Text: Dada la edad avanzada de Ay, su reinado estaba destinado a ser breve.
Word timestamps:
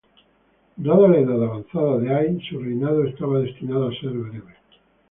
Dada 0.77 1.07
la 1.07 1.19
edad 1.19 1.43
avanzada 1.43 1.99
de 1.99 2.11
Ay, 2.15 2.41
su 2.49 2.57
reinado 2.57 3.03
estaba 3.05 3.37
destinado 3.37 3.87
a 3.89 3.93
ser 3.99 4.09
breve. 4.09 4.51